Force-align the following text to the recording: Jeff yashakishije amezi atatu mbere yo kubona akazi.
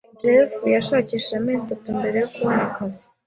Jeff 0.21 0.53
yashakishije 0.75 1.35
amezi 1.41 1.61
atatu 1.65 1.87
mbere 1.97 2.15
yo 2.21 2.27
kubona 2.33 2.59
akazi. 2.69 3.03